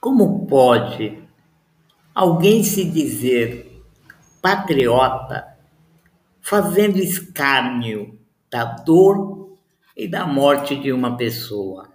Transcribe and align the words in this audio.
Como 0.00 0.46
pode 0.46 1.22
alguém 2.14 2.64
se 2.64 2.84
dizer 2.84 3.84
patriota 4.40 5.58
fazendo 6.40 6.96
escárnio 6.98 8.18
da 8.50 8.64
dor 8.64 9.58
e 9.94 10.08
da 10.08 10.26
morte 10.26 10.74
de 10.74 10.90
uma 10.90 11.18
pessoa? 11.18 11.92